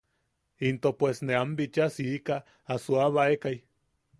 Into 0.67 0.91
pues 1.01 1.21
ne 1.27 1.35
am 1.41 1.51
bichaa 1.59 1.91
siika 1.97 2.39
a 2.73 2.79
suuabaekai. 2.87 3.57